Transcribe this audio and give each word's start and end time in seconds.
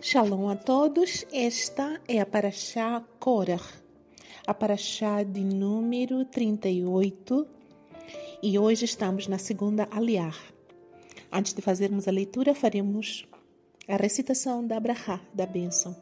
Shalom 0.00 0.48
a 0.48 0.54
todos, 0.54 1.26
esta 1.32 2.00
é 2.06 2.20
a 2.20 2.24
Paraxá 2.24 3.02
Korah, 3.18 3.60
a 4.46 4.54
Paraxá 4.54 5.24
de 5.24 5.42
número 5.42 6.24
38 6.24 7.46
e 8.40 8.56
hoje 8.56 8.84
estamos 8.84 9.26
na 9.26 9.38
segunda 9.38 9.88
aliar. 9.90 10.36
Antes 11.32 11.52
de 11.52 11.60
fazermos 11.60 12.06
a 12.06 12.12
leitura, 12.12 12.54
faremos 12.54 13.26
a 13.88 13.96
recitação 13.96 14.64
da 14.64 14.76
Abraha, 14.76 15.20
da 15.34 15.44
bênção. 15.44 15.96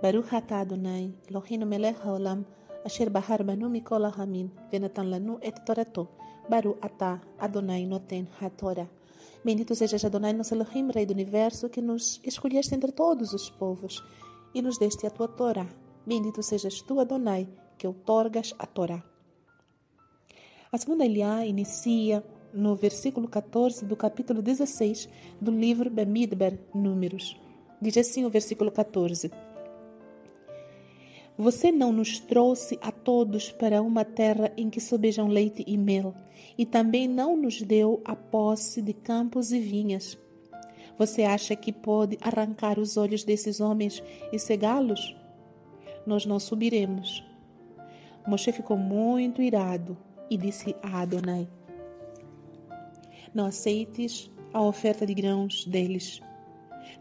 Baruch 0.00 0.32
atah 0.32 0.60
Adonai, 0.60 1.12
Eloheinu 1.28 1.66
melech 1.66 1.98
haolam, 2.06 2.46
asher 2.84 3.10
bahar 3.10 3.42
banu 3.42 3.68
mikol 3.68 4.08
hamin, 4.08 4.52
venatan 4.70 5.10
lanu 5.10 5.40
et 5.42 5.64
torato, 5.66 6.08
Baruch 6.48 6.78
atah 6.80 7.20
Adonai 7.40 7.86
noten 7.86 8.28
ha-Torah. 8.40 8.86
Bendito 9.46 9.76
sejas 9.76 10.04
Adonai, 10.04 10.32
nosso 10.32 10.52
Elohim, 10.52 10.90
Rei 10.92 11.06
do 11.06 11.12
Universo, 11.12 11.68
que 11.68 11.80
nos 11.80 12.20
escolheste 12.24 12.74
entre 12.74 12.90
todos 12.90 13.32
os 13.32 13.48
povos 13.48 14.02
e 14.52 14.60
nos 14.60 14.76
deste 14.76 15.06
a 15.06 15.10
tua 15.10 15.28
Torá. 15.28 15.68
Bendito 16.04 16.42
sejas 16.42 16.82
tu, 16.82 16.98
Adonai, 16.98 17.46
que 17.78 17.86
outorgas 17.86 18.52
a 18.58 18.66
Torá. 18.66 19.04
A 20.72 20.76
segunda 20.76 21.04
Eliá 21.04 21.46
inicia 21.46 22.24
no 22.52 22.74
versículo 22.74 23.28
14 23.28 23.84
do 23.84 23.94
capítulo 23.94 24.42
16 24.42 25.08
do 25.40 25.52
livro 25.52 25.88
Bamidbar, 25.90 26.58
Números. 26.74 27.40
Diz 27.80 27.96
assim 27.98 28.24
o 28.24 28.30
versículo 28.30 28.72
14. 28.72 29.30
Você 31.38 31.70
não 31.70 31.92
nos 31.92 32.18
trouxe 32.18 32.78
a 32.80 32.90
todos 32.90 33.52
para 33.52 33.82
uma 33.82 34.06
terra 34.06 34.50
em 34.56 34.70
que 34.70 34.80
sobejam 34.80 35.28
leite 35.28 35.62
e 35.66 35.76
mel, 35.76 36.14
e 36.56 36.64
também 36.64 37.06
não 37.06 37.36
nos 37.36 37.60
deu 37.60 38.00
a 38.06 38.16
posse 38.16 38.80
de 38.80 38.94
campos 38.94 39.52
e 39.52 39.60
vinhas. 39.60 40.18
Você 40.98 41.24
acha 41.24 41.54
que 41.54 41.72
pode 41.72 42.16
arrancar 42.22 42.78
os 42.78 42.96
olhos 42.96 43.22
desses 43.22 43.60
homens 43.60 44.02
e 44.32 44.38
cegá-los? 44.38 45.14
Nós 46.06 46.24
não 46.24 46.40
subiremos. 46.40 47.22
Moshe 48.26 48.50
ficou 48.50 48.78
muito 48.78 49.42
irado 49.42 49.94
e 50.30 50.38
disse 50.38 50.74
a 50.82 51.02
Adonai: 51.02 51.46
Não 53.34 53.44
aceites 53.44 54.30
a 54.54 54.62
oferta 54.62 55.04
de 55.04 55.12
grãos 55.12 55.66
deles. 55.66 56.18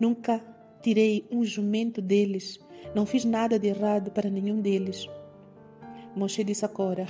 Nunca 0.00 0.44
tirei 0.82 1.24
um 1.30 1.44
jumento 1.44 2.02
deles 2.02 2.58
não 2.94 3.04
fiz 3.04 3.24
nada 3.24 3.58
de 3.58 3.66
errado 3.68 4.10
para 4.10 4.30
nenhum 4.30 4.60
deles. 4.60 5.08
Moshe 6.14 6.44
disse 6.44 6.64
a 6.64 6.68
Korah: 6.68 7.08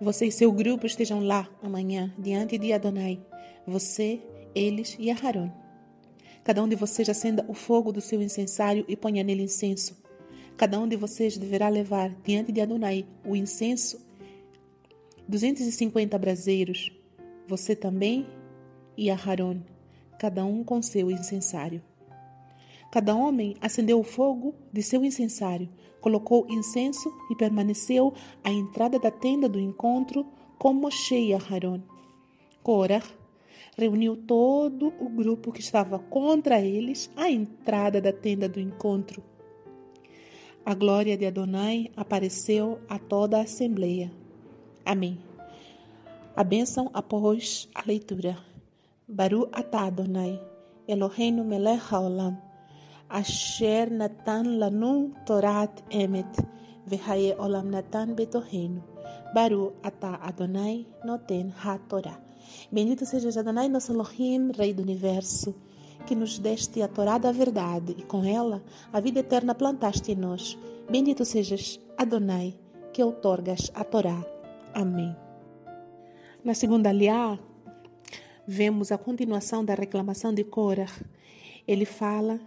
Você 0.00 0.26
e 0.26 0.32
seu 0.32 0.52
grupo 0.52 0.86
estejam 0.86 1.20
lá 1.20 1.48
amanhã, 1.62 2.12
diante 2.18 2.58
de 2.58 2.72
Adonai. 2.72 3.20
Você, 3.66 4.20
eles 4.54 4.96
e 4.98 5.10
Aharon. 5.10 5.50
Cada 6.44 6.62
um 6.62 6.68
de 6.68 6.76
vocês 6.76 7.08
acenda 7.08 7.44
o 7.48 7.54
fogo 7.54 7.92
do 7.92 8.00
seu 8.00 8.22
incensário 8.22 8.84
e 8.88 8.96
ponha 8.96 9.22
nele 9.22 9.42
incenso. 9.42 9.96
Cada 10.56 10.78
um 10.78 10.88
de 10.88 10.96
vocês 10.96 11.36
deverá 11.36 11.68
levar 11.68 12.10
diante 12.24 12.50
de 12.50 12.60
Adonai 12.60 13.06
o 13.24 13.36
incenso, 13.36 14.04
250 15.28 16.18
braseiros. 16.18 16.92
Você 17.46 17.76
também 17.76 18.26
e 18.96 19.10
Aharon, 19.10 19.60
cada 20.18 20.44
um 20.44 20.64
com 20.64 20.82
seu 20.82 21.10
incensário. 21.10 21.82
Cada 22.90 23.14
homem 23.14 23.54
acendeu 23.60 24.00
o 24.00 24.04
fogo 24.04 24.54
de 24.72 24.82
seu 24.82 25.04
incensário, 25.04 25.68
colocou 26.00 26.46
incenso 26.48 27.12
e 27.30 27.36
permaneceu 27.36 28.14
à 28.42 28.50
entrada 28.50 28.98
da 28.98 29.10
tenda 29.10 29.48
do 29.48 29.60
encontro 29.60 30.26
com 30.58 30.72
Moshe 30.72 31.14
e 31.14 31.34
Aharon. 31.34 31.80
Korah 32.62 33.04
reuniu 33.76 34.16
todo 34.16 34.92
o 34.98 35.08
grupo 35.08 35.52
que 35.52 35.60
estava 35.60 35.98
contra 35.98 36.60
eles 36.60 37.10
à 37.16 37.30
entrada 37.30 38.00
da 38.00 38.12
tenda 38.12 38.48
do 38.48 38.58
encontro. 38.58 39.22
A 40.64 40.74
glória 40.74 41.16
de 41.16 41.24
Adonai 41.26 41.90
apareceu 41.96 42.78
a 42.88 42.98
toda 42.98 43.38
a 43.38 43.42
assembleia. 43.42 44.10
Amém. 44.84 45.18
A 46.34 46.42
bênção 46.42 46.90
após 46.92 47.68
a 47.74 47.82
leitura. 47.86 48.36
Baru 49.06 49.48
atah 49.52 49.86
Adonai, 49.86 50.40
Eloheinu 50.86 51.44
melech 51.44 51.82
haolam, 51.90 52.36
Asher 53.08 53.90
Natan 53.90 54.58
Lanu 54.58 55.14
Torat 55.24 55.82
Emet, 55.90 56.28
Vehaye 56.86 57.34
Olam 57.38 57.70
Natan 57.70 58.14
Betohenu, 58.14 58.82
Baru 59.34 59.72
Ata 59.82 60.18
Adonai 60.22 60.86
Noten 61.04 61.52
HaTorah. 61.52 62.20
Bendito 62.70 63.06
seja 63.06 63.40
Adonai, 63.40 63.68
nosso 63.68 63.92
Elohim, 63.92 64.52
Rei 64.52 64.72
do 64.74 64.82
Universo, 64.82 65.54
que 66.06 66.14
nos 66.14 66.38
deste 66.38 66.82
a 66.82 66.88
Torá 66.88 67.18
da 67.18 67.32
verdade 67.32 67.94
e 67.98 68.02
com 68.02 68.24
ela 68.24 68.62
a 68.92 69.00
vida 69.00 69.20
eterna 69.20 69.54
plantaste 69.54 70.12
em 70.12 70.16
nós. 70.16 70.58
Bendito 70.90 71.24
sejas 71.24 71.80
Adonai, 71.96 72.54
que 72.92 73.02
outorgas 73.02 73.70
a 73.74 73.84
Torá. 73.84 74.24
Amém. 74.74 75.14
Na 76.44 76.54
segunda 76.54 76.90
aliá, 76.90 77.38
vemos 78.46 78.92
a 78.92 78.98
continuação 78.98 79.64
da 79.64 79.74
reclamação 79.74 80.32
de 80.32 80.44
Korah. 80.44 80.92
Ele 81.66 81.84
fala 81.84 82.40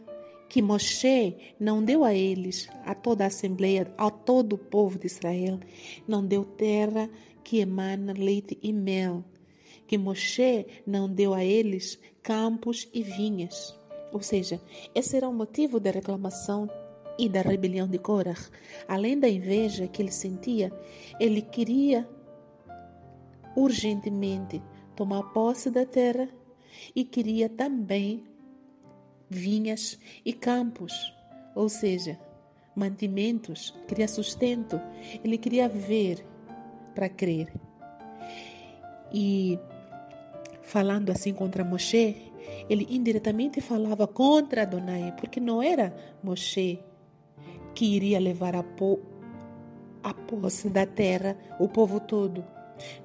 que 0.51 0.61
Moshe 0.61 1.37
não 1.57 1.81
deu 1.81 2.03
a 2.03 2.13
eles, 2.13 2.67
a 2.83 2.93
toda 2.93 3.23
a 3.23 3.27
Assembleia, 3.27 3.89
a 3.97 4.11
todo 4.11 4.51
o 4.51 4.57
povo 4.57 4.99
de 4.99 5.07
Israel, 5.07 5.57
não 6.05 6.25
deu 6.25 6.43
terra 6.43 7.09
que 7.41 7.59
emana 7.59 8.11
leite 8.11 8.59
e 8.61 8.73
mel, 8.73 9.23
que 9.87 9.97
Moshe 9.97 10.67
não 10.85 11.09
deu 11.09 11.33
a 11.33 11.41
eles 11.41 11.97
campos 12.21 12.89
e 12.93 13.01
vinhas. 13.01 13.73
Ou 14.11 14.21
seja, 14.21 14.59
esse 14.93 15.15
era 15.15 15.29
o 15.29 15.33
motivo 15.33 15.79
da 15.79 15.89
reclamação 15.89 16.69
e 17.17 17.29
da 17.29 17.39
rebelião 17.39 17.87
de 17.87 17.97
Korah. 17.97 18.35
Além 18.89 19.17
da 19.17 19.29
inveja 19.29 19.87
que 19.87 20.01
ele 20.01 20.11
sentia, 20.11 20.69
ele 21.17 21.41
queria 21.41 22.05
urgentemente 23.55 24.61
tomar 24.97 25.23
posse 25.31 25.71
da 25.71 25.85
terra 25.85 26.27
e 26.93 27.05
queria 27.05 27.47
também 27.47 28.25
vinhas 29.31 29.97
e 30.25 30.33
campos, 30.33 31.15
ou 31.55 31.69
seja, 31.69 32.19
mantimentos, 32.75 33.73
queria 33.87 34.07
sustento, 34.07 34.79
ele 35.23 35.37
queria 35.37 35.69
viver 35.69 36.25
para 36.93 37.07
crer. 37.07 37.51
E 39.13 39.57
falando 40.61 41.11
assim 41.11 41.33
contra 41.33 41.63
Moshe, 41.63 42.29
ele 42.69 42.85
indiretamente 42.89 43.61
falava 43.61 44.05
contra 44.05 44.63
Adonai, 44.63 45.13
porque 45.17 45.39
não 45.39 45.63
era 45.63 45.95
Moshe 46.21 46.79
que 47.73 47.85
iria 47.85 48.19
levar 48.19 48.53
a, 48.53 48.63
po 48.63 48.99
a 50.03 50.13
posse 50.13 50.69
da 50.69 50.85
terra, 50.85 51.37
o 51.57 51.69
povo 51.69 52.01
todo. 52.01 52.43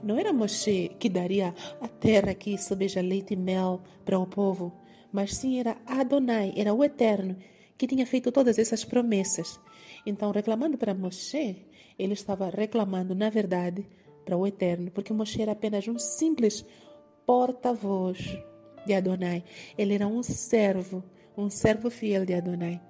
Não 0.03 0.19
era 0.19 0.33
Moshe 0.33 0.91
que 0.99 1.09
daria 1.09 1.55
a 1.81 1.87
terra 1.87 2.35
que 2.35 2.59
sobeja 2.59 3.01
leite 3.01 3.35
e 3.35 3.37
mel 3.37 3.81
para 4.05 4.19
o 4.19 4.27
povo 4.27 4.73
mas 5.13 5.35
sim 5.35 5.59
era 5.59 5.77
Adonai, 5.87 6.53
era 6.57 6.73
o 6.75 6.85
Eterno, 6.85 7.37
que 7.77 7.87
tinha 7.87 8.07
feito 8.07 8.33
todas 8.33 8.59
essas 8.59 8.85
promessas. 8.85 9.61
Então, 10.05 10.31
reclamando 10.31 10.79
para 10.79 10.95
Moshe, 10.95 11.67
ele 11.99 12.13
estava 12.13 12.49
reclamando, 12.49 13.15
na 13.15 13.31
verdade, 13.31 13.87
para 14.25 14.37
o 14.37 14.47
Eterno, 14.47 14.91
porque 14.91 15.13
Moshe 15.13 15.41
era 15.41 15.53
apenas 15.53 15.87
um 15.89 15.99
simples 15.99 16.65
porta-voz 17.27 18.39
de 18.87 18.95
Adonai. 18.95 19.45
Ele 19.77 19.95
era 19.95 20.07
um 20.07 20.23
servo, 20.23 21.03
um 21.37 21.51
servo 21.51 21.91
fiel 21.91 22.25
de 22.25 22.35
Adonai. 22.35 22.81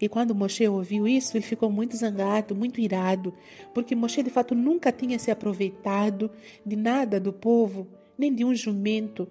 E 0.00 0.08
quando 0.08 0.34
Moshe 0.34 0.66
ouviu 0.66 1.06
isso, 1.06 1.36
ele 1.36 1.44
ficou 1.44 1.70
muito 1.70 1.96
zangado, 1.96 2.54
muito 2.54 2.80
irado, 2.80 3.34
porque 3.74 3.94
Moshe 3.94 4.22
de 4.22 4.30
fato 4.30 4.54
nunca 4.54 4.92
tinha 4.92 5.18
se 5.18 5.30
aproveitado 5.30 6.30
de 6.64 6.76
nada 6.76 7.20
do 7.20 7.32
povo, 7.32 7.86
nem 8.16 8.34
de 8.34 8.44
um 8.44 8.54
jumento, 8.54 9.28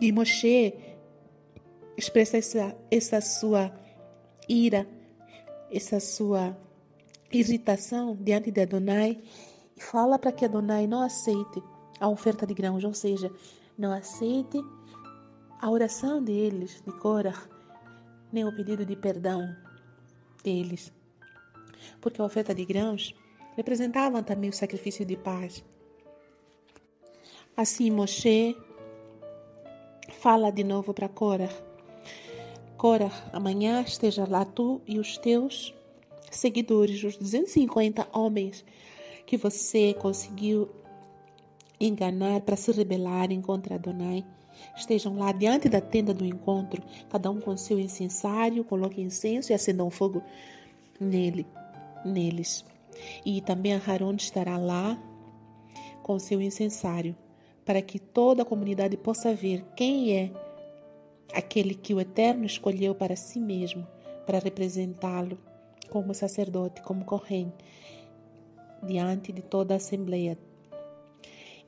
e 0.00 0.12
Moshe 0.12 0.74
expressa 1.96 2.36
essa, 2.36 2.76
essa 2.90 3.20
sua 3.20 3.72
ira, 4.48 4.86
essa 5.70 5.98
sua 5.98 6.56
irritação 7.32 8.16
diante 8.20 8.50
de 8.50 8.60
Adonai 8.60 9.20
e 9.76 9.80
fala 9.80 10.18
para 10.18 10.32
que 10.32 10.44
Adonai 10.44 10.86
não 10.86 11.02
aceite 11.02 11.62
a 11.98 12.08
oferta 12.08 12.46
de 12.46 12.54
grãos, 12.54 12.84
ou 12.84 12.94
seja, 12.94 13.32
não 13.76 13.92
aceite 13.92 14.58
a 15.60 15.70
oração 15.70 16.22
deles, 16.22 16.82
de 16.86 16.92
Korah, 16.92 17.42
nem 18.32 18.44
o 18.44 18.54
pedido 18.54 18.84
de 18.84 18.94
perdão 18.94 19.56
deles. 20.44 20.92
Porque 22.00 22.20
a 22.20 22.24
oferta 22.24 22.54
de 22.54 22.64
grãos 22.64 23.14
representava 23.56 24.22
também 24.22 24.50
o 24.50 24.52
sacrifício 24.52 25.04
de 25.04 25.16
paz. 25.16 25.64
Assim, 27.56 27.90
Moshe 27.90 28.54
fala 30.26 30.50
de 30.50 30.64
novo 30.64 30.92
para 30.92 31.08
Cora. 31.08 31.48
Cora, 32.76 33.12
amanhã 33.32 33.82
esteja 33.82 34.26
lá 34.28 34.44
tu 34.44 34.80
e 34.84 34.98
os 34.98 35.16
teus 35.16 35.72
seguidores, 36.32 37.04
os 37.04 37.16
250 37.16 38.08
homens 38.12 38.64
que 39.24 39.36
você 39.36 39.94
conseguiu 39.94 40.68
enganar 41.78 42.40
para 42.40 42.56
se 42.56 42.72
rebelarem 42.72 43.40
contra 43.40 43.76
Adonai. 43.76 44.24
estejam 44.76 45.16
lá 45.16 45.30
diante 45.30 45.68
da 45.68 45.80
tenda 45.80 46.12
do 46.12 46.24
encontro, 46.24 46.82
cada 47.08 47.30
um 47.30 47.40
com 47.40 47.56
seu 47.56 47.78
incensário, 47.78 48.64
coloque 48.64 49.00
incenso 49.00 49.52
e 49.52 49.54
acendam 49.54 49.88
fogo 49.90 50.20
nele, 50.98 51.46
neles. 52.04 52.64
E 53.24 53.40
também 53.42 53.74
Aharon 53.74 54.16
estará 54.16 54.58
lá 54.58 55.00
com 56.02 56.18
seu 56.18 56.42
incensário, 56.42 57.14
para 57.66 57.82
que 57.82 57.98
toda 57.98 58.42
a 58.42 58.46
comunidade 58.46 58.96
possa 58.96 59.34
ver 59.34 59.64
quem 59.74 60.16
é 60.16 60.30
aquele 61.34 61.74
que 61.74 61.92
o 61.92 62.00
Eterno 62.00 62.46
escolheu 62.46 62.94
para 62.94 63.16
si 63.16 63.40
mesmo, 63.40 63.84
para 64.24 64.38
representá-lo 64.38 65.36
como 65.90 66.14
sacerdote, 66.14 66.80
como 66.82 67.04
corrente, 67.04 67.56
diante 68.82 69.32
de 69.32 69.42
toda 69.42 69.74
a 69.74 69.78
assembleia. 69.78 70.38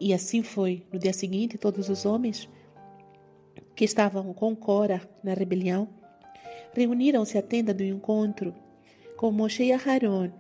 E 0.01 0.15
assim 0.15 0.43
foi. 0.43 0.87
No 0.93 0.99
dia 1.01 1.13
seguinte, 1.13 1.59
todos 1.59 1.89
os 1.89 2.07
homens 2.07 2.49
que 3.75 3.85
estavam 3.85 4.33
com 4.33 4.55
Cora 4.55 5.03
na 5.23 5.35
rebelião 5.35 5.89
reuniram-se 6.73 7.37
à 7.37 7.43
tenda 7.43 7.75
do 7.75 7.83
encontro 7.83 8.55
com 9.17 9.33
Moshe 9.33 9.65
e 9.65 9.73
Aharon. 9.73 10.31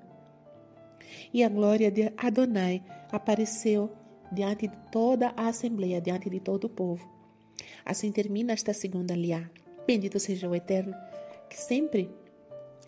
E 1.34 1.42
a 1.42 1.48
glória 1.48 1.90
de 1.90 2.12
Adonai 2.16 2.82
apareceu 3.10 3.90
diante 4.32 4.68
de 4.68 4.76
toda 4.90 5.32
a 5.36 5.48
assembleia, 5.48 6.00
diante 6.00 6.28
de 6.28 6.40
todo 6.40 6.64
o 6.64 6.68
povo. 6.68 7.08
Assim 7.84 8.12
termina 8.12 8.52
esta 8.52 8.72
segunda 8.72 9.14
liá. 9.14 9.48
Bendito 9.86 10.18
seja 10.18 10.48
o 10.48 10.54
Eterno, 10.54 10.94
que 11.48 11.58
sempre 11.58 12.10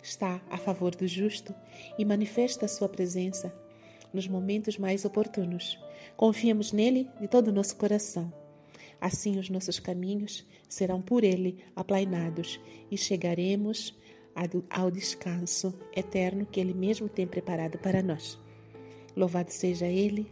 está 0.03 0.41
a 0.49 0.57
favor 0.57 0.95
do 0.95 1.07
justo 1.07 1.53
e 1.97 2.05
manifesta 2.05 2.65
a 2.65 2.69
sua 2.69 2.89
presença 2.89 3.53
nos 4.13 4.27
momentos 4.27 4.77
mais 4.77 5.05
oportunos. 5.05 5.79
Confiamos 6.15 6.71
nele 6.71 7.09
de 7.19 7.27
todo 7.27 7.47
o 7.47 7.51
nosso 7.51 7.75
coração. 7.75 8.31
Assim 8.99 9.39
os 9.39 9.49
nossos 9.49 9.79
caminhos 9.79 10.45
serão 10.69 11.01
por 11.01 11.23
ele 11.23 11.63
aplainados 11.75 12.59
e 12.89 12.97
chegaremos 12.97 13.97
ao 14.69 14.91
descanso 14.91 15.73
eterno 15.95 16.45
que 16.45 16.59
ele 16.59 16.73
mesmo 16.73 17.09
tem 17.09 17.25
preparado 17.25 17.77
para 17.79 18.03
nós. 18.03 18.39
Louvado 19.15 19.51
seja 19.51 19.87
ele 19.87 20.31